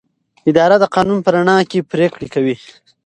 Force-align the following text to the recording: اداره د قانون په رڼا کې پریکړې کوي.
اداره 0.49 0.75
د 0.79 0.85
قانون 0.95 1.19
په 1.25 1.29
رڼا 1.35 1.57
کې 1.69 1.87
پریکړې 1.91 2.27
کوي. 2.35 2.55